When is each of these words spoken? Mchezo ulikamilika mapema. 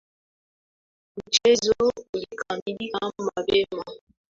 Mchezo 1.17 1.75
ulikamilika 2.15 3.11
mapema. 3.17 3.85